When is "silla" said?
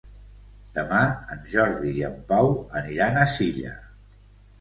3.35-3.75